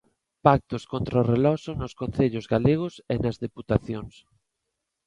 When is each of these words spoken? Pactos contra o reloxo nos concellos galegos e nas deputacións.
Pactos 0.45 0.83
contra 0.93 1.21
o 1.21 1.27
reloxo 1.33 1.71
nos 1.81 1.93
concellos 2.01 2.45
galegos 2.53 2.93
e 3.13 3.15
nas 3.23 3.39
deputacións. 3.45 4.15